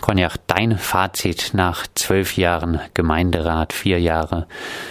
Konjach, 0.00 0.36
dein 0.46 0.78
Fazit 0.78 1.50
nach 1.52 1.86
zwölf 1.94 2.36
Jahren 2.36 2.80
Gemeinderat, 2.94 3.72
vier 3.72 4.00
Jahre 4.00 4.46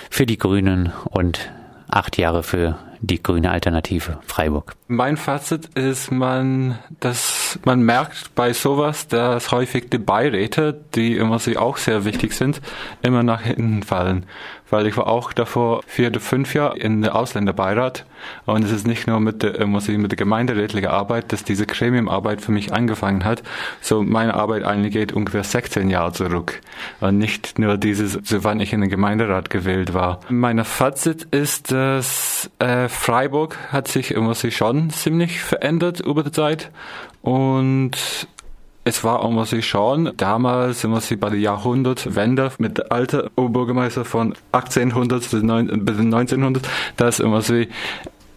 für 0.10 0.26
die 0.26 0.38
Grünen 0.38 0.92
und 1.06 1.52
acht 1.90 2.18
Jahre 2.18 2.44
für 2.44 2.78
die 3.02 3.22
grüne 3.22 3.52
Alternative 3.52 4.20
Freiburg? 4.26 4.76
Mein 4.88 5.18
Fazit 5.18 5.68
ist, 5.76 6.12
man, 6.12 6.80
dass 7.00 7.22
man 7.66 7.82
merkt 7.82 8.36
bei 8.36 8.54
sowas, 8.54 9.08
dass 9.08 9.52
häufig 9.52 9.90
die 9.90 9.98
Beiräte, 9.98 10.80
die 10.96 11.16
immer 11.16 11.40
sie 11.40 11.58
auch 11.58 11.78
sehr 11.78 12.06
wichtig 12.06 12.34
sind, 12.34 12.62
immer 13.02 13.24
nach 13.24 13.42
hinten 13.42 13.84
fallen 13.84 14.26
weil 14.70 14.88
ich 14.88 14.98
war 14.98 15.08
auch 15.08 15.34
davor 15.34 15.82
vier 15.88 16.08
oder 16.08 16.20
fünf 16.20 16.54
Jahre 16.54 16.78
in 16.78 17.02
der 17.02 17.16
Ausländerbeirat 17.16 18.06
und 18.46 18.64
es 18.64 18.72
ist 18.72 18.88
nicht 18.88 19.08
nur 19.08 19.20
mit 19.20 19.44
der, 19.44 19.66
muss 19.66 19.88
ich, 19.88 19.98
mit 19.98 20.12
der 20.12 20.18
gemeinderätlichen 20.18 20.90
Arbeit, 20.90 21.32
dass 21.32 21.44
diese 21.44 21.66
Gremiumarbeit 21.66 22.42
für 22.42 22.52
mich 22.52 22.74
angefangen 22.74 23.26
hat. 23.26 23.44
So 23.82 24.04
meine 24.04 24.34
Arbeit 24.34 24.64
eigentlich 24.64 24.94
geht 24.94 25.14
ungefähr 25.14 25.44
16 25.44 25.90
Jahre 25.90 26.12
zurück 26.12 26.62
und 27.00 27.18
nicht 27.18 27.60
nur 27.60 27.78
dieses, 27.78 28.14
so 28.24 28.44
wann 28.44 28.60
ich 28.60 28.74
in 28.74 28.82
den 28.82 28.90
Gemeinderat 28.90 29.50
gewählt 29.50 29.94
war. 29.94 30.20
Meine 30.30 30.66
Fazit 30.66 31.24
ist, 31.32 31.72
dass 31.72 32.50
äh, 32.60 32.88
Freiburg 32.90 33.58
hat 33.72 33.88
sich, 33.88 34.16
muss 34.16 34.44
ich 34.44 34.58
schon 34.58 34.90
ziemlich 34.90 35.42
verändert 35.42 36.00
über 36.00 36.24
die 36.24 36.32
Zeit 36.32 36.72
und 37.22 37.98
es 38.86 39.04
war 39.04 39.20
auch, 39.22 39.32
muss 39.32 39.54
ich 39.54 39.68
schauen, 39.68 40.12
damals, 40.18 40.84
muss 40.86 41.12
ich 41.12 41.20
bei 41.20 41.30
der 41.30 41.40
Jahrhundertwende 41.40 42.52
mit 42.58 42.78
der 42.78 42.92
alten 42.92 43.30
Oberbürgermeister 43.36 44.04
von 44.06 44.34
1800 44.52 45.30
bis 45.30 45.42
1900, 45.42 46.68
das 46.98 47.20
immer 47.20 47.42
so 47.42 47.62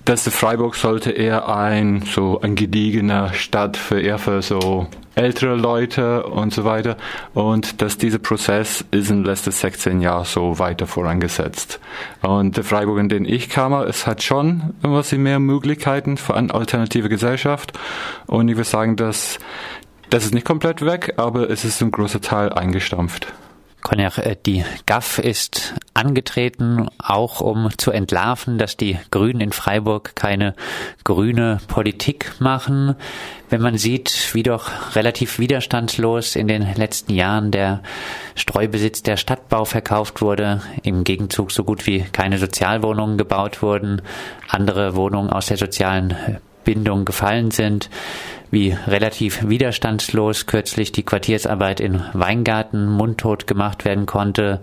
dass 0.04 0.28
Freiburg 0.28 0.74
sollte 0.74 1.10
eher 1.10 1.48
ein 1.48 2.02
so 2.02 2.40
ein 2.40 2.54
gediegener 2.54 3.32
Stadt 3.34 3.76
für 3.76 4.00
eher 4.00 4.18
für 4.18 4.42
so 4.42 4.88
ältere 5.14 5.54
Leute 5.54 6.24
und 6.24 6.52
so 6.52 6.64
weiter 6.64 6.96
und 7.34 7.82
dass 7.82 7.98
dieser 7.98 8.18
Prozess 8.18 8.84
ist 8.90 9.10
in 9.10 9.18
den 9.18 9.24
letzten 9.24 9.52
16 9.52 10.00
Jahren 10.00 10.24
so 10.24 10.58
weiter 10.58 10.86
vorangesetzt. 10.86 11.80
Und 12.22 12.56
der 12.56 12.64
Freiburg, 12.64 12.98
in 12.98 13.08
den 13.08 13.24
ich 13.24 13.48
kam, 13.48 13.74
es 13.74 14.06
hat 14.06 14.22
schon 14.22 14.74
immer 14.82 15.04
mehr 15.18 15.38
Möglichkeiten 15.38 16.16
für 16.16 16.34
eine 16.34 16.52
alternative 16.52 17.08
Gesellschaft 17.08 17.78
und 18.26 18.48
ich 18.48 18.56
würde 18.56 18.68
sagen, 18.68 18.96
dass 18.96 19.38
das 20.10 20.24
ist 20.24 20.34
nicht 20.34 20.46
komplett 20.46 20.84
weg, 20.84 21.14
aber 21.16 21.48
es 21.48 21.64
ist 21.64 21.80
ein 21.80 21.90
großer 21.90 22.20
Teil 22.20 22.52
eingestampft. 22.52 23.32
Konjach, 23.82 24.18
äh, 24.18 24.36
die 24.44 24.64
GAF 24.86 25.18
ist 25.18 25.74
angetreten, 25.94 26.88
auch 26.98 27.40
um 27.40 27.68
zu 27.76 27.90
entlarven, 27.90 28.58
dass 28.58 28.76
die 28.76 28.98
Grünen 29.10 29.40
in 29.40 29.52
Freiburg 29.52 30.16
keine 30.16 30.54
grüne 31.04 31.58
Politik 31.68 32.32
machen. 32.40 32.96
Wenn 33.50 33.60
man 33.60 33.76
sieht, 33.76 34.30
wie 34.32 34.42
doch 34.42 34.96
relativ 34.96 35.38
widerstandslos 35.38 36.36
in 36.36 36.48
den 36.48 36.74
letzten 36.74 37.12
Jahren 37.12 37.50
der 37.50 37.82
Streubesitz 38.34 39.02
der 39.02 39.16
Stadtbau 39.16 39.64
verkauft 39.64 40.22
wurde, 40.22 40.62
im 40.82 41.04
Gegenzug 41.04 41.52
so 41.52 41.64
gut 41.64 41.86
wie 41.86 42.00
keine 42.00 42.38
Sozialwohnungen 42.38 43.18
gebaut 43.18 43.62
wurden, 43.62 44.00
andere 44.48 44.96
Wohnungen 44.96 45.30
aus 45.30 45.46
der 45.46 45.58
sozialen 45.58 46.16
Bindung 46.64 47.04
gefallen 47.04 47.50
sind, 47.50 47.90
wie 48.52 48.76
relativ 48.86 49.48
widerstandslos 49.48 50.46
kürzlich 50.46 50.92
die 50.92 51.02
Quartiersarbeit 51.02 51.80
in 51.80 52.02
Weingarten 52.12 52.86
mundtot 52.86 53.46
gemacht 53.46 53.86
werden 53.86 54.04
konnte, 54.04 54.60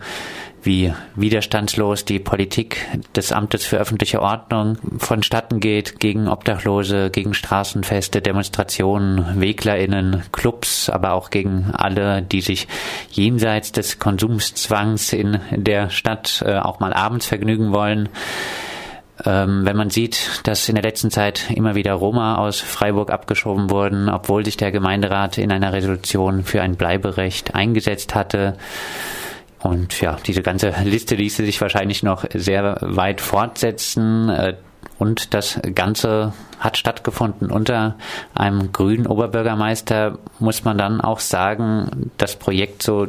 wie 0.62 0.94
widerstandslos 1.16 2.06
die 2.06 2.20
Politik 2.20 2.86
des 3.16 3.32
Amtes 3.32 3.66
für 3.66 3.78
öffentliche 3.78 4.22
Ordnung 4.22 4.78
vonstatten 5.00 5.60
geht 5.60 6.00
gegen 6.00 6.28
Obdachlose, 6.28 7.10
gegen 7.10 7.34
Straßenfeste, 7.34 8.22
Demonstrationen, 8.22 9.42
WeglerInnen, 9.42 10.24
Clubs, 10.32 10.90
aber 10.90 11.14
auch 11.14 11.32
gegen 11.32 11.72
alle, 11.74 12.22
die 12.22 12.42
sich 12.42 12.68
jenseits 13.12 13.72
des 13.72 13.98
Konsumszwangs 13.98 15.14
in 15.14 15.40
der 15.52 15.90
Stadt 15.90 16.44
äh, 16.46 16.58
auch 16.58 16.80
mal 16.80 16.94
abends 16.94 17.26
vergnügen 17.26 17.72
wollen. 17.74 18.10
Ähm, 19.26 19.66
wenn 19.66 19.76
man 19.76 19.90
sieht, 19.90 20.42
dass 20.44 20.70
in 20.70 20.76
der 20.76 20.84
letzten 20.84 21.12
Zeit 21.12 21.52
immer 21.52 21.76
wieder 21.76 21.94
Roma 21.94 22.38
aus 22.38 22.60
Freiburg 22.60 23.12
abgeschoben 23.12 23.70
wurden, 23.70 24.10
obwohl 24.10 24.46
sich 24.46 24.58
der 24.58 24.72
Gemeinderat 24.72 25.38
in 25.38 25.52
einer 25.52 25.74
Resolution 25.74 26.44
für 26.44 26.62
ein 26.62 26.76
Bleiberecht 26.76 27.56
eingesetzt 27.56 28.16
hatte. 28.16 28.56
Und 29.60 30.00
ja, 30.00 30.18
diese 30.26 30.42
ganze 30.42 30.74
Liste 30.84 31.16
ließe 31.16 31.44
sich 31.44 31.60
wahrscheinlich 31.60 32.02
noch 32.02 32.26
sehr 32.34 32.78
weit 32.82 33.20
fortsetzen. 33.20 34.30
Äh, 34.30 34.56
und 34.98 35.34
das 35.34 35.60
Ganze 35.76 36.34
hat 36.60 36.78
stattgefunden 36.78 37.52
unter 37.52 37.96
einem 38.34 38.72
grünen 38.72 39.08
Oberbürgermeister, 39.08 40.18
muss 40.40 40.64
man 40.66 40.78
dann 40.78 41.02
auch 41.02 41.20
sagen, 41.20 42.12
das 42.18 42.36
Projekt 42.36 42.84
so 42.84 43.08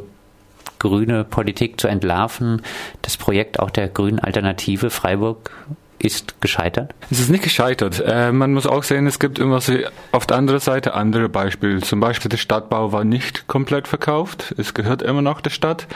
grüne 0.79 1.25
Politik 1.25 1.81
zu 1.81 1.89
entlarven, 1.89 2.63
das 3.03 3.17
Projekt 3.17 3.61
auch 3.61 3.71
der 3.71 3.89
grünen 3.89 4.19
Alternative 4.19 4.91
Freiburg 4.91 5.51
ist 6.01 6.41
gescheitert? 6.41 6.95
Es 7.11 7.21
ist 7.21 7.31
nicht 7.31 7.45
gescheitert. 7.45 8.03
Äh, 8.05 8.33
man 8.33 8.53
muss 8.55 8.67
auch 8.67 8.83
sehen, 8.83 9.07
es 9.07 9.19
gibt 9.19 9.39
immer 9.39 9.61
so 9.61 9.75
auf 10.13 10.27
der 10.27 10.39
anderen 10.39 10.61
Seite 10.61 10.95
andere 10.95 11.29
Beispiele. 11.29 11.81
Zum 11.81 12.01
Beispiel 12.01 12.29
der 12.29 12.39
Stadtbau 12.39 12.93
war 12.93 13.05
nicht 13.05 13.47
komplett 13.47 13.87
verkauft. 13.87 14.55
Es 14.57 14.75
gehört 14.75 15.03
immer 15.03 15.23
noch 15.23 15.41
der 15.41 15.51
Stadt. 15.51 15.87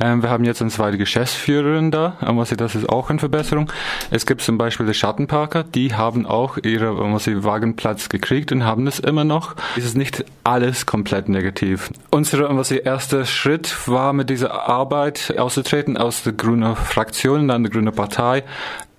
Äh, 0.00 0.16
wir 0.16 0.30
haben 0.30 0.44
jetzt 0.44 0.60
eine 0.60 0.70
zweite 0.70 0.98
Geschäftsführerin 0.98 1.90
da. 1.90 2.16
Aber 2.20 2.44
das 2.44 2.74
ist 2.74 2.88
auch 2.88 3.08
eine 3.08 3.20
Verbesserung. 3.20 3.70
Es 4.10 4.26
gibt 4.26 4.42
zum 4.42 4.58
Beispiel 4.58 4.86
die 4.86 4.94
Schattenparker. 4.94 5.62
Die 5.62 5.94
haben 5.94 6.26
auch 6.26 6.58
ihre 6.62 6.98
Wagenplatz 6.98 8.08
gekriegt 8.08 8.50
und 8.52 8.64
haben 8.64 8.86
es 8.86 8.98
immer 8.98 9.24
noch. 9.24 9.54
Es 9.76 9.84
ist 9.84 9.96
nicht 9.96 10.24
alles 10.44 10.86
komplett 10.86 11.28
negativ. 11.28 11.90
Unser 12.10 12.50
erster 12.84 13.24
Schritt 13.24 13.86
war 13.86 14.12
mit 14.12 14.28
dieser 14.28 14.68
Arbeit 14.68 15.34
auszutreten 15.38 15.96
aus 15.96 16.24
der 16.24 16.32
grünen 16.32 16.74
Fraktion, 16.74 17.48
dann 17.48 17.62
der 17.62 17.72
grünen 17.72 17.94
Partei 17.94 18.42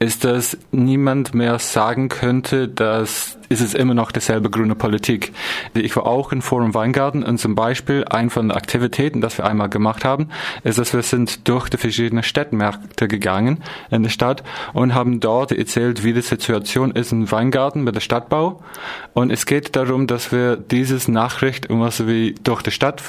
ist, 0.04 0.26
dass 0.26 0.58
niemand 0.72 1.34
mehr 1.34 1.58
sagen 1.60 2.10
könnte, 2.10 2.68
dass 2.68 3.38
ist 3.50 3.62
es 3.62 3.74
immer 3.74 3.94
noch 3.94 4.12
dieselbe 4.12 4.50
grüne 4.50 4.74
Politik. 4.74 5.32
Ich 5.76 5.96
war 5.96 6.08
auch 6.08 6.32
in 6.32 6.42
Forum 6.42 6.74
Weingarten 6.74 7.24
und 7.24 7.38
zum 7.38 7.56
Beispiel 7.56 8.04
ein 8.06 8.30
von 8.30 8.48
den 8.48 8.58
Aktivitäten, 8.58 9.22
das 9.22 9.38
wir 9.38 9.46
einmal 9.46 9.70
gemacht 9.70 10.04
haben, 10.04 10.30
ist, 10.64 10.80
dass 10.80 10.94
wir 10.94 11.04
sind 11.04 11.48
durch 11.48 11.70
die 11.70 11.78
verschiedenen 11.78 12.24
Städtmärkte 12.24 13.08
gegangen 13.08 13.64
in 13.92 14.04
der 14.04 14.10
Stadt 14.10 14.44
und 14.74 14.96
haben 14.96 15.20
dort 15.20 15.52
erzählt, 15.52 16.04
wie 16.04 16.14
die 16.14 16.22
Situation 16.22 16.92
ist 16.92 17.12
in 17.12 17.32
Weingarten 17.32 17.84
mit 17.84 17.96
der 17.96 18.02
Stadtbau. 18.02 18.62
Und 19.14 19.32
es 19.32 19.46
geht 19.46 19.76
darum, 19.76 20.08
dass 20.08 20.32
wir 20.32 20.58
dieses 20.58 21.08
Nachricht 21.08 21.68
so 21.70 22.08
wie 22.08 22.34
durch 22.44 22.64
die 22.64 22.72
Stadt 22.72 23.02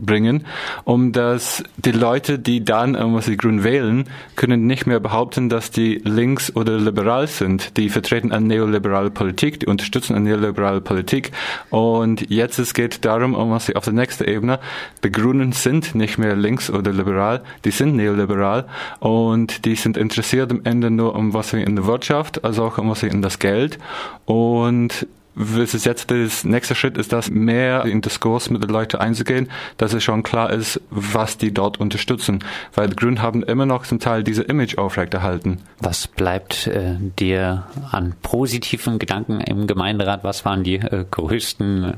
bringen, 0.00 0.46
um 0.84 1.12
dass 1.12 1.62
die 1.76 1.92
Leute, 1.92 2.38
die 2.38 2.64
dann 2.64 2.96
was 3.14 3.26
sie 3.26 3.36
grün 3.36 3.64
wählen, 3.64 4.04
können 4.36 4.66
nicht 4.66 4.86
mehr 4.86 5.00
behaupten, 5.00 5.48
dass 5.48 5.70
die 5.70 6.00
links 6.04 6.54
oder 6.54 6.78
liberal 6.78 7.26
sind. 7.26 7.76
Die 7.76 7.88
vertreten 7.88 8.32
eine 8.32 8.46
neoliberale 8.46 9.10
Politik, 9.10 9.60
die 9.60 9.66
unterstützen 9.66 10.14
eine 10.14 10.28
neoliberale 10.30 10.80
Politik. 10.80 11.32
Und 11.70 12.30
jetzt 12.30 12.58
es 12.58 12.74
geht 12.74 13.04
darum, 13.04 13.34
um 13.34 13.50
was 13.50 13.66
sie 13.66 13.76
auf 13.76 13.84
der 13.84 13.94
nächsten 13.94 14.24
Ebene, 14.24 14.58
die 15.04 15.12
Grünen 15.12 15.52
sind 15.52 15.94
nicht 15.94 16.18
mehr 16.18 16.36
links 16.36 16.70
oder 16.70 16.92
liberal, 16.92 17.42
die 17.64 17.70
sind 17.70 17.96
neoliberal 17.96 18.66
und 19.00 19.64
die 19.64 19.76
sind 19.76 19.96
interessiert 19.96 20.50
am 20.50 20.60
Ende 20.64 20.90
nur 20.90 21.14
um 21.14 21.34
was 21.34 21.50
sie 21.50 21.62
in 21.62 21.76
der 21.76 21.86
Wirtschaft, 21.86 22.44
also 22.44 22.64
auch 22.64 22.78
um 22.78 22.90
was 22.90 23.00
sie 23.00 23.08
in 23.08 23.22
das 23.22 23.38
Geld. 23.38 23.78
Und 24.24 25.06
was 25.42 25.74
ist 25.74 25.86
jetzt 25.86 26.10
das 26.10 26.44
nächste 26.44 26.74
Schritt 26.74 26.98
ist, 26.98 27.12
dass 27.12 27.30
mehr 27.30 27.84
in 27.86 28.02
Diskurs 28.02 28.50
mit 28.50 28.62
den 28.62 28.70
Leuten 28.70 28.98
einzugehen, 28.98 29.50
dass 29.78 29.94
es 29.94 30.04
schon 30.04 30.22
klar 30.22 30.52
ist, 30.52 30.80
was 30.90 31.38
die 31.38 31.52
dort 31.52 31.80
unterstützen. 31.80 32.44
Weil 32.74 32.90
die 32.90 32.96
Grünen 32.96 33.22
haben 33.22 33.42
immer 33.42 33.64
noch 33.64 33.86
zum 33.86 34.00
Teil 34.00 34.22
diese 34.22 34.42
Image 34.42 34.76
aufrechterhalten. 34.76 35.58
Was 35.78 36.06
bleibt 36.06 36.66
äh, 36.66 36.96
dir 37.18 37.64
an 37.90 38.14
positiven 38.22 38.98
Gedanken 38.98 39.40
im 39.40 39.66
Gemeinderat? 39.66 40.24
Was 40.24 40.44
waren 40.44 40.62
die 40.62 40.76
äh, 40.76 41.06
größten 41.10 41.84
äh, 41.84 41.94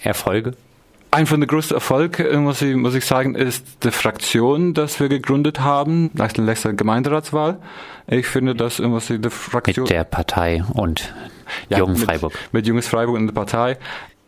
Erfolge? 0.00 0.54
Ein 1.12 1.26
von 1.26 1.40
den 1.40 1.46
größten 1.46 1.76
Erfolgen, 1.76 2.26
äh, 2.26 2.36
muss 2.38 2.62
ich, 2.62 2.74
muss 2.74 2.94
ich 2.94 3.04
sagen, 3.04 3.34
ist 3.36 3.84
die 3.84 3.90
Fraktion, 3.90 4.74
dass 4.74 4.98
wir 4.98 5.08
gegründet 5.08 5.60
haben 5.60 6.10
nach 6.14 6.32
der 6.32 6.44
letzten 6.44 6.76
Gemeinderatswahl. 6.76 7.58
Ich 8.08 8.26
finde, 8.26 8.54
dass 8.54 8.80
irgendwie 8.80 9.18
die 9.18 9.30
Fraktion... 9.30 9.84
Mit 9.84 9.90
der 9.92 10.04
Partei 10.04 10.64
und 10.72 11.14
ja, 11.68 11.78
Jung 11.78 11.96
Freiburg. 11.96 12.32
Mit, 12.32 12.52
mit 12.52 12.66
Junges 12.66 12.88
Freiburg 12.88 13.16
und 13.16 13.26
der 13.26 13.34
Partei. 13.34 13.78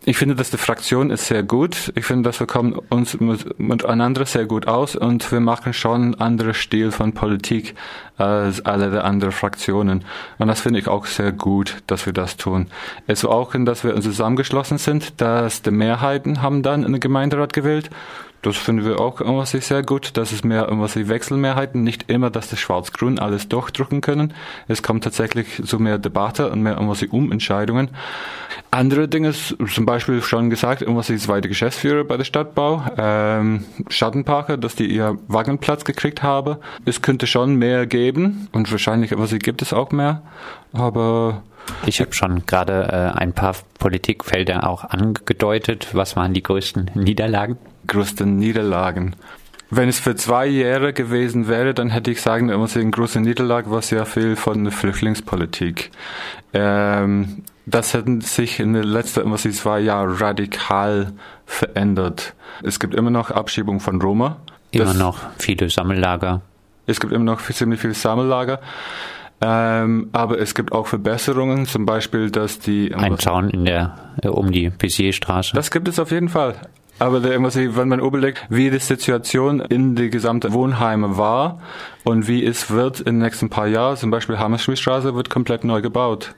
Ich 0.07 0.19
finde, 0.19 0.35
dass 0.35 0.51
die 0.51 0.59
Fraktion 0.59 1.09
ist 1.11 1.27
sehr 1.29 1.43
gut. 1.43 1.91
Ich 1.95 2.05
finde, 2.05 2.29
dass 2.29 2.39
wir 2.39 2.47
kommen 2.47 2.75
uns 2.91 3.19
mit, 3.21 3.59
miteinander 3.59 4.27
sehr 4.27 4.45
gut 4.45 4.69
aus 4.69 4.97
und 4.97 5.33
wir 5.33 5.41
machen 5.41 5.73
schon 5.73 6.03
einen 6.03 6.15
anderen 6.17 6.53
Stil 6.53 6.91
von 6.91 7.15
Politik 7.15 7.75
als 8.19 8.63
alle 8.67 8.91
der 8.91 9.05
anderen 9.05 9.33
Fraktionen. 9.33 10.05
Und 10.39 10.49
das 10.49 10.61
finde 10.61 10.81
ich 10.81 10.89
auch 10.89 11.07
sehr 11.07 11.33
gut, 11.33 11.79
dass 11.87 12.05
wir 12.05 12.13
das 12.13 12.37
tun. 12.37 12.67
Es 13.07 13.25
war 13.25 13.31
auch, 13.31 13.55
dass 13.59 13.83
wir 13.83 13.99
zusammengeschlossen 13.99 14.77
sind, 14.77 15.23
dass 15.23 15.63
die 15.63 15.71
Mehrheiten 15.71 16.43
haben 16.43 16.63
dann 16.63 16.85
in 16.85 16.93
den 16.93 17.01
Gemeinderat 17.01 17.55
gewählt 17.55 17.89
Das 18.45 18.59
finden 18.59 18.85
wir 18.85 19.01
auch 19.01 19.23
immer 19.23 19.47
sehr 19.47 19.83
gut, 19.83 20.19
dass 20.19 20.31
es 20.31 20.45
mehr 20.45 20.69
immer 20.69 20.87
Wechselmehrheiten, 20.95 21.83
nicht 21.83 22.11
immer, 22.11 22.29
dass 22.29 22.51
das 22.51 22.59
Schwarz-Grün 22.61 23.19
alles 23.19 23.49
durchdrücken 23.49 24.03
können. 24.03 24.35
Es 24.69 24.83
kommt 24.83 25.03
tatsächlich 25.03 25.63
zu 25.65 25.79
mehr 25.79 25.97
Debatte 25.97 26.51
und 26.51 26.61
mehr 26.61 26.77
immer 26.77 26.95
Umentscheidungen. 27.11 27.89
Andere 28.71 29.09
Dinge, 29.09 29.33
zum 29.33 29.87
Beispiel 29.87 30.21
schon 30.21 30.51
gesagt, 30.51 30.83
immer 30.83 31.01
die 31.01 31.17
zweite 31.17 31.49
Geschäftsführer 31.49 32.05
bei 32.05 32.19
der 32.19 32.25
Stadtbau, 32.25 32.85
ähm, 32.99 33.65
Schattenparker, 33.89 34.59
dass 34.59 34.75
die 34.75 34.95
ihr 34.95 35.17
Wagenplatz 35.27 35.87
gekriegt 35.87 36.23
haben. 36.23 36.57
Es 36.85 37.01
könnte 37.01 37.27
schon 37.27 37.55
mehr 37.57 37.87
geben 37.87 38.49
und 38.53 38.71
wahrscheinlich 38.71 39.15
aber 39.15 39.27
sie 39.27 39.39
gibt 39.39 39.63
es 39.63 39.73
auch 39.73 39.91
mehr, 39.91 40.21
aber 40.75 41.43
ich 41.87 42.03
habe 42.03 42.13
schon 42.13 42.45
gerade 42.45 43.13
äh, 43.15 43.19
ein 43.19 43.33
paar 43.33 43.57
Politikfelder 43.79 44.69
auch 44.69 44.85
angedeutet. 44.85 45.89
Was 45.95 46.15
waren 46.15 46.35
die 46.35 46.43
größten 46.43 46.91
Niederlagen? 46.95 47.57
Größten 47.87 48.37
Niederlagen. 48.37 49.17
Wenn 49.71 49.89
es 49.89 49.99
für 49.99 50.15
zwei 50.15 50.47
Jahre 50.47 50.93
gewesen 50.93 51.49
wäre, 51.49 51.75
dann 51.75 51.91
hätte 51.91 52.11
ich 52.11 52.21
sagen, 52.21 52.49
immer 52.49 52.69
eine 52.73 52.91
große 52.91 53.21
Niederlage 53.21 53.71
war 53.71 53.83
sehr 53.83 54.07
viel 54.07 54.37
von 54.37 54.65
der 54.65 54.73
Flüchtlingspolitik. 54.73 55.91
Ähm, 56.53 57.43
das 57.67 57.95
hat 57.95 58.05
sich 58.23 58.61
in 58.61 58.75
den 58.75 58.85
letzten 58.85 59.21
immer 59.21 59.37
zwei 59.37 59.81
Jahren 59.81 60.15
radikal 60.17 61.13
verändert. 61.47 62.35
Es 62.63 62.79
gibt 62.79 62.95
immer 62.95 63.11
noch 63.11 63.31
Abschiebung 63.31 63.81
von 63.81 64.01
Roma. 64.01 64.37
Immer 64.71 64.85
das, 64.85 64.97
noch 64.97 65.19
viele 65.39 65.71
Sammellager. 65.71 66.43
Es 66.87 67.01
gibt 67.01 67.13
immer 67.13 67.25
noch 67.25 67.41
ziemlich 67.41 67.81
viele 67.81 67.95
Sammellager. 67.95 68.61
Ähm, 69.41 70.11
aber 70.13 70.39
es 70.39 70.55
gibt 70.55 70.73
auch 70.73 70.87
Verbesserungen, 70.87 71.67
zum 71.67 71.87
Beispiel, 71.87 72.31
dass 72.31 72.61
die... 72.61 72.95
Ein 72.95 73.19
Zaun 73.19 73.51
in 73.51 73.65
der, 73.65 73.97
äh, 74.23 74.29
um 74.29 74.53
die 74.53 74.71
Pissierstraße. 74.71 75.55
Das 75.55 75.71
gibt 75.71 75.89
es 75.89 75.99
auf 75.99 76.11
jeden 76.11 76.29
Fall. 76.29 76.55
Aber 76.99 77.21
der, 77.21 77.43
wenn 77.43 77.89
man 77.89 78.01
überlegt, 78.01 78.47
wie 78.49 78.71
die 78.71 78.79
Situation 78.79 79.61
in 79.61 79.97
die 79.97 80.11
gesamten 80.11 80.53
Wohnheime 80.53 81.17
war 81.17 81.61
und 82.05 82.29
wie 82.29 82.45
es 82.45 82.71
wird 82.71 83.01
in 83.01 83.17
den 83.17 83.19
nächsten 83.19 83.51
paar 83.51 83.67
Jahren, 83.67 83.97
zum 83.97 84.11
Beispiel 84.11 84.39
Hammerschmiedstraße 84.39 85.15
wird 85.15 85.29
komplett 85.29 85.65
neu 85.65 85.83
gebaut. 85.83 86.35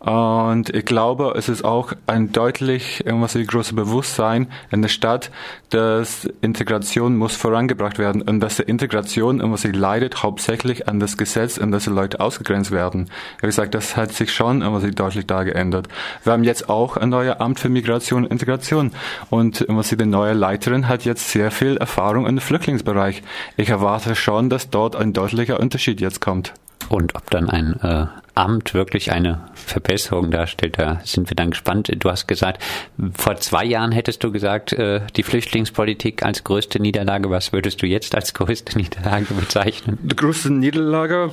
Und 0.00 0.70
ich 0.70 0.84
glaube, 0.84 1.34
es 1.36 1.48
ist 1.48 1.64
auch 1.64 1.92
ein 2.06 2.32
deutlich 2.32 3.04
irgendwas 3.04 3.34
wie 3.34 3.44
großes 3.44 3.74
Bewusstsein 3.74 4.48
in 4.70 4.82
der 4.82 4.88
Stadt, 4.88 5.30
dass 5.70 6.28
Integration 6.40 7.16
muss 7.16 7.34
vorangebracht 7.36 7.98
werden 7.98 8.22
und 8.22 8.40
dass 8.40 8.56
die 8.56 8.62
Integration 8.62 9.40
irgendwas 9.40 9.62
sie 9.62 9.72
leidet 9.72 10.22
hauptsächlich 10.22 10.88
an 10.88 11.00
das 11.00 11.16
Gesetz 11.16 11.58
und 11.58 11.72
dass 11.72 11.84
die 11.84 11.90
Leute 11.90 12.20
ausgegrenzt 12.20 12.70
werden. 12.70 13.10
Habe 13.38 13.48
gesagt, 13.48 13.74
das 13.74 13.96
hat 13.96 14.12
sich 14.12 14.32
schon 14.32 14.62
irgendwas 14.62 14.88
deutlich 14.94 15.26
da 15.26 15.42
geändert. 15.42 15.88
Wir 16.24 16.32
haben 16.32 16.44
jetzt 16.44 16.68
auch 16.68 16.96
ein 16.96 17.08
neues 17.08 17.38
Amt 17.40 17.60
für 17.60 17.68
Migration 17.68 18.24
und 18.24 18.30
Integration 18.30 18.92
und 19.30 19.60
irgendwas 19.60 19.88
die 19.88 20.04
neue 20.04 20.34
Leiterin 20.34 20.88
hat 20.88 21.04
jetzt 21.04 21.30
sehr 21.30 21.50
viel 21.50 21.76
Erfahrung 21.78 22.26
im 22.26 22.38
Flüchtlingsbereich. 22.38 23.22
Ich 23.56 23.70
erwarte 23.70 24.14
schon, 24.14 24.50
dass 24.50 24.70
dort 24.70 24.94
ein 24.94 25.12
deutlicher 25.12 25.58
Unterschied 25.58 26.00
jetzt 26.00 26.20
kommt. 26.20 26.52
Und 26.88 27.14
ob 27.14 27.30
dann 27.30 27.50
ein 27.50 27.80
äh, 27.82 28.06
Amt 28.34 28.74
wirklich 28.74 29.12
eine 29.12 29.40
Verbesserung 29.54 30.30
darstellt, 30.30 30.78
da 30.78 31.00
sind 31.04 31.30
wir 31.30 31.34
dann 31.34 31.50
gespannt. 31.50 31.90
Du 31.98 32.10
hast 32.10 32.26
gesagt, 32.26 32.62
vor 33.14 33.36
zwei 33.36 33.64
Jahren 33.64 33.92
hättest 33.92 34.22
du 34.22 34.30
gesagt, 34.30 34.74
äh, 34.74 35.00
die 35.16 35.22
Flüchtlingspolitik 35.22 36.22
als 36.22 36.44
größte 36.44 36.80
Niederlage. 36.80 37.30
Was 37.30 37.52
würdest 37.52 37.80
du 37.80 37.86
jetzt 37.86 38.14
als 38.14 38.34
größte 38.34 38.76
Niederlage 38.78 39.32
bezeichnen? 39.32 39.98
Die 40.02 40.16
größte 40.16 40.52
Niederlage 40.52 41.30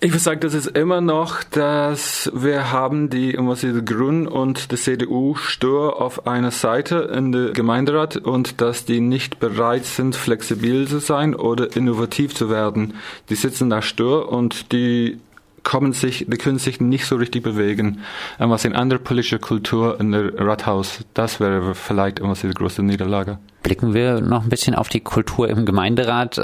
ich 0.00 0.12
würde 0.12 0.20
sagen, 0.20 0.40
das 0.40 0.54
ist 0.54 0.68
immer 0.68 1.00
noch, 1.00 1.42
dass 1.42 2.30
wir 2.32 2.70
haben 2.70 3.10
die, 3.10 3.34
was 3.36 3.62
die 3.62 3.84
Grünen 3.84 4.28
und 4.28 4.70
die 4.70 4.76
CDU 4.76 5.34
Stör 5.34 6.00
auf 6.00 6.28
einer 6.28 6.52
Seite 6.52 7.10
in 7.12 7.32
der 7.32 7.50
Gemeinderat 7.50 8.16
und 8.16 8.60
dass 8.60 8.84
die 8.84 9.00
nicht 9.00 9.40
bereit 9.40 9.84
sind, 9.84 10.14
flexibel 10.14 10.86
zu 10.86 11.00
sein 11.00 11.34
oder 11.34 11.74
innovativ 11.76 12.32
zu 12.32 12.48
werden. 12.48 12.94
Die 13.28 13.34
sitzen 13.34 13.70
da 13.70 13.82
Stör 13.82 14.30
und 14.30 14.70
die 14.70 15.18
kommen 15.64 15.92
sich, 15.92 16.26
die 16.28 16.38
können 16.38 16.58
sich 16.58 16.80
nicht 16.80 17.04
so 17.04 17.16
richtig 17.16 17.42
bewegen. 17.42 17.98
Was 18.38 18.64
in 18.64 18.76
anderer 18.76 19.00
politischer 19.00 19.40
Kultur 19.40 19.98
in 19.98 20.12
der 20.12 20.38
Rathaus, 20.38 21.00
das 21.14 21.40
wäre 21.40 21.74
vielleicht 21.74 22.20
immer 22.20 22.34
die 22.34 22.50
größte 22.50 22.84
Niederlage. 22.84 23.38
Blicken 23.64 23.94
wir 23.94 24.20
noch 24.20 24.44
ein 24.44 24.48
bisschen 24.48 24.76
auf 24.76 24.88
die 24.88 25.00
Kultur 25.00 25.48
im 25.48 25.66
Gemeinderat. 25.66 26.38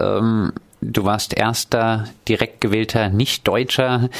Du 0.86 1.04
warst 1.04 1.34
erster 1.34 2.04
direkt 2.28 2.60
gewählter 2.60 3.08
Nicht-Deutscher 3.08 4.10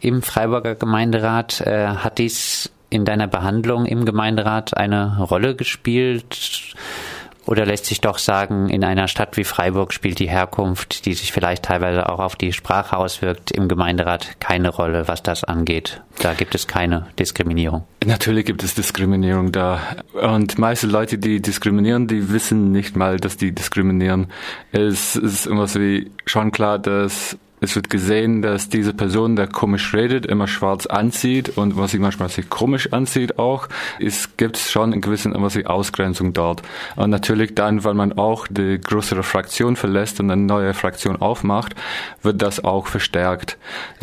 im 0.00 0.22
Freiburger 0.22 0.74
Gemeinderat. 0.74 1.60
Äh, 1.60 1.86
hat 1.86 2.16
dies 2.16 2.70
in 2.88 3.04
deiner 3.04 3.26
Behandlung 3.26 3.84
im 3.84 4.06
Gemeinderat 4.06 4.74
eine 4.74 5.18
Rolle 5.20 5.54
gespielt? 5.54 6.74
Oder 7.46 7.66
lässt 7.66 7.86
sich 7.86 8.00
doch 8.00 8.18
sagen, 8.18 8.68
in 8.70 8.84
einer 8.84 9.08
Stadt 9.08 9.36
wie 9.36 9.44
Freiburg 9.44 9.92
spielt 9.92 10.18
die 10.18 10.28
Herkunft, 10.28 11.04
die 11.04 11.14
sich 11.14 11.32
vielleicht 11.32 11.64
teilweise 11.64 12.08
auch 12.08 12.18
auf 12.18 12.36
die 12.36 12.52
Sprache 12.52 12.96
auswirkt, 12.96 13.50
im 13.50 13.68
Gemeinderat 13.68 14.40
keine 14.40 14.70
Rolle, 14.70 15.08
was 15.08 15.22
das 15.22 15.44
angeht. 15.44 16.00
Da 16.20 16.32
gibt 16.32 16.54
es 16.54 16.66
keine 16.66 17.06
Diskriminierung. 17.18 17.84
Natürlich 18.06 18.46
gibt 18.46 18.62
es 18.62 18.74
Diskriminierung 18.74 19.52
da. 19.52 19.80
Und 20.14 20.58
meiste 20.58 20.86
Leute, 20.86 21.18
die 21.18 21.42
diskriminieren, 21.42 22.06
die 22.06 22.32
wissen 22.32 22.72
nicht 22.72 22.96
mal, 22.96 23.18
dass 23.18 23.36
die 23.36 23.52
diskriminieren. 23.52 24.28
Es 24.72 25.16
ist 25.16 25.44
so 25.44 25.80
wie 25.80 26.10
schon 26.26 26.50
klar, 26.50 26.78
dass 26.78 27.36
es 27.64 27.74
wird 27.74 27.88
gesehen, 27.88 28.42
dass 28.42 28.68
diese 28.68 28.92
Person, 28.92 29.36
der 29.36 29.46
komisch 29.46 29.94
redet, 29.94 30.26
immer 30.26 30.46
schwarz 30.46 30.86
anzieht 30.86 31.56
und 31.56 31.76
was 31.76 31.92
sie 31.92 31.98
manchmal 31.98 32.28
sich 32.28 32.50
komisch 32.50 32.92
anzieht 32.92 33.38
auch. 33.38 33.68
Es 33.98 34.36
gibt 34.36 34.58
schon 34.58 34.92
in 34.92 35.00
gewissen 35.00 35.34
was 35.36 35.54
die 35.54 35.66
Ausgrenzung 35.66 36.32
dort. 36.32 36.62
Und 36.96 37.10
natürlich 37.10 37.54
dann, 37.54 37.82
weil 37.84 37.94
man 37.94 38.12
auch 38.18 38.46
die 38.48 38.78
größere 38.80 39.22
Fraktion 39.22 39.76
verlässt 39.76 40.20
und 40.20 40.30
eine 40.30 40.42
neue 40.42 40.74
Fraktion 40.74 41.16
aufmacht, 41.16 41.74
wird 42.22 42.42
das 42.42 42.62
auch 42.62 42.86
verstärkt. 42.86 43.56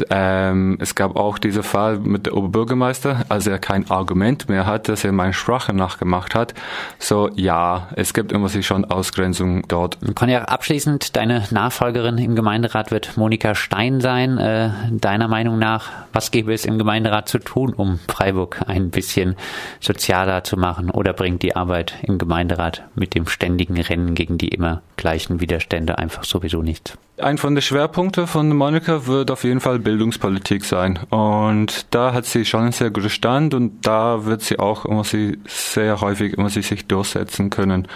Ähm, 0.10 0.78
es 0.82 0.96
gab 0.96 1.16
auch 1.16 1.38
diesen 1.38 1.64
Fall 1.64 2.00
mit 2.00 2.26
der 2.26 2.36
Oberbürgermeister, 2.36 3.26
als 3.30 3.48
er 3.48 3.60
kein 3.60 3.90
Argument 3.90 4.50
mehr 4.50 4.66
hat, 4.66 4.90
dass 4.90 5.04
er 5.04 5.12
meine 5.12 5.34
Sprache 5.34 5.74
nachgemacht 5.74 6.36
hat. 6.36 6.54
So, 7.00 7.30
ja, 7.36 7.90
es 7.96 8.14
gibt 8.14 8.32
immer 8.32 8.50
schon 8.50 8.86
Ausgrenzung 8.86 9.68
dort. 9.68 9.98
Konja, 10.16 10.44
abschließend, 10.46 11.16
deine 11.16 11.44
Nachfolgerin 11.52 12.18
im 12.18 12.36
Gemeinderat 12.36 12.92
wird 12.92 13.18
Monika 13.18 13.51
Peter 13.52 13.56
Stein 13.56 14.00
sein. 14.00 14.38
Äh, 14.38 14.70
deiner 14.92 15.28
Meinung 15.28 15.60
nach, 15.60 15.90
was 16.14 16.32
gäbe 16.32 16.54
es 16.54 16.64
im 16.64 16.78
Gemeinderat 16.78 17.28
zu 17.28 17.38
tun, 17.38 17.74
um 17.74 18.00
Freiburg 18.08 18.62
ein 18.68 18.92
bisschen 18.92 19.36
sozialer 19.82 20.46
zu 20.46 20.56
machen? 20.56 20.90
Oder 20.90 21.12
bringt 21.12 21.44
die 21.44 21.56
Arbeit 21.56 21.96
im 22.04 22.18
Gemeinderat 22.18 22.84
mit 22.96 23.14
dem 23.14 23.28
ständigen 23.28 23.80
Rennen 23.80 24.16
gegen 24.16 24.38
die 24.38 24.48
immer 24.48 24.82
gleichen 24.96 25.42
Widerstände 25.42 25.98
einfach 25.98 26.24
sowieso 26.24 26.62
nichts? 26.62 26.98
Ein 27.18 27.38
von 27.38 27.54
den 27.54 27.62
Schwerpunkten 27.62 28.26
von 28.26 28.56
Monika 28.56 29.06
wird 29.06 29.30
auf 29.30 29.44
jeden 29.44 29.60
Fall 29.60 29.80
Bildungspolitik 29.80 30.66
sein. 30.66 31.00
Und 31.10 31.94
da 31.94 32.14
hat 32.14 32.26
sie 32.26 32.46
schon 32.46 32.62
einen 32.62 32.72
sehr 32.72 32.90
guten 32.90 33.10
Stand 33.10 33.54
und 33.54 33.86
da 33.86 34.26
wird 34.26 34.42
sie 34.42 34.58
auch 34.58 34.86
immer 34.86 35.04
sie 35.04 35.38
sehr 35.46 36.02
häufig 36.02 36.34
immer 36.34 36.50
sie 36.50 36.64
sich 36.64 36.88
durchsetzen 36.88 37.50
können. 37.50 37.88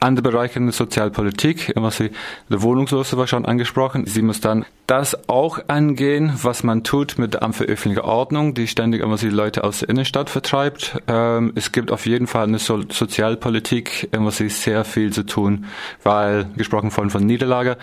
Andere 0.00 0.30
Bereiche 0.30 0.58
in 0.58 0.66
der 0.66 0.74
Sozialpolitik, 0.74 1.70
immer 1.70 1.90
sie, 1.90 2.10
der 2.50 2.60
Wohnungslose 2.60 3.16
war 3.16 3.26
schon 3.26 3.46
angesprochen. 3.46 4.06
Sie 4.06 4.20
muss 4.20 4.40
dann 4.40 4.66
das 4.86 5.03
auch 5.28 5.58
angehen, 5.68 6.32
was 6.42 6.62
man 6.62 6.82
tut 6.82 7.18
mit 7.18 7.34
der 7.34 7.42
Amt 7.42 7.56
für 7.56 7.64
öffentliche 7.64 8.04
Ordnung, 8.04 8.54
die 8.54 8.66
ständig 8.66 9.02
immer 9.02 9.16
die 9.16 9.28
Leute 9.28 9.64
aus 9.64 9.80
der 9.80 9.90
Innenstadt 9.90 10.30
vertreibt. 10.30 10.96
Ähm, 11.06 11.52
es 11.54 11.72
gibt 11.72 11.92
auf 11.92 12.06
jeden 12.06 12.26
Fall 12.26 12.44
eine 12.44 12.58
so 12.58 12.82
Sozialpolitik, 12.88 14.08
immer 14.12 14.30
sie 14.30 14.48
sehr 14.48 14.84
viel 14.84 15.12
zu 15.12 15.26
tun, 15.26 15.66
weil, 16.02 16.46
gesprochen 16.56 16.90
von, 16.90 17.10
von 17.10 17.24
Niederlage, 17.24 17.76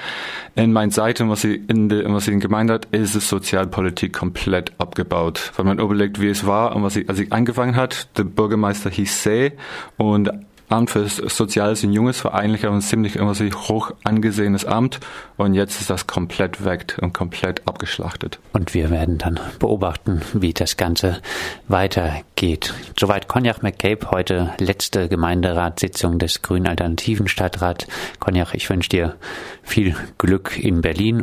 in 0.56 0.74
meinen 0.74 0.92
Seiten, 0.92 1.30
was 1.30 1.42
sie 1.42 1.56
in 1.68 1.90
der, 1.90 2.12
was 2.12 2.25
sie 2.25 2.32
in 2.34 2.40
Gemeinde 2.40 2.74
hat, 2.74 2.86
ist 2.92 3.16
es 3.16 3.30
Sozialpolitik 3.30 4.13
komplett 4.13 4.72
abgebaut. 4.80 5.51
Wenn 5.56 5.68
man 5.68 5.80
überlegt, 5.80 6.20
wie 6.20 6.30
es 6.30 6.46
war 6.48 6.75
und 6.75 6.84
was 6.84 6.94
sie, 6.96 7.08
als 7.08 7.18
sie 7.18 7.32
angefangen 7.32 7.75
hat, 7.75 8.18
der 8.18 8.24
Bürgermeister 8.24 8.90
hieß 8.90 9.24
See 9.24 9.51
und 9.98 10.32
Amt 10.72 10.90
für 10.92 11.08
Soziales 11.08 11.84
und 11.84 11.92
Junges 11.92 12.24
war 12.24 12.34
ein 12.34 12.82
ziemlich 12.82 13.18
immer 13.18 13.36
so 13.36 13.44
hoch 13.44 13.92
angesehenes 14.04 14.63
Amt 14.63 15.01
und 15.36 15.54
jetzt 15.54 15.82
ist 15.82 15.90
das 15.90 16.08
komplett 16.08 16.63
weg 16.63 16.98
und 17.01 17.13
komplett 17.13 17.68
abgeschlachtet. 17.68 18.40
Und 18.54 18.74
wir 18.74 18.90
werden 18.90 19.18
dann 19.18 19.40
beobachten, 19.60 20.22
wie 20.34 20.54
das 20.54 20.78
Ganze 20.78 21.22
weitergeht. 21.68 22.74
Soweit 22.98 23.28
Konjach 23.28 23.62
McCabe, 23.62 24.12
heute 24.12 24.54
letzte 24.60 25.10
Gemeinderatssitzung 25.10 26.20
des 26.20 26.42
Grünen 26.42 26.68
Alternativen 26.68 27.28
Stadtrat. 27.28 27.88
Konjach, 28.20 28.54
ich 28.54 28.70
wünsche 28.70 28.90
dir 28.90 29.16
viel 29.63 29.96
Glück 30.18 30.58
in 30.58 30.82
Berlin 30.82 31.20